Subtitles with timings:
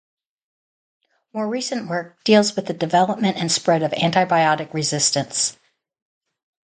[1.31, 5.55] More recent work deals with the development and spread of antibiotic resistance.